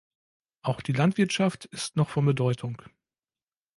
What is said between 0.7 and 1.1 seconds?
die